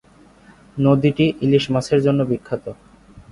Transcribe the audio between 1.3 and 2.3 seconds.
ইলিশ মাছের জন্য